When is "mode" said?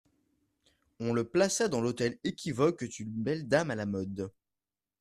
3.85-4.31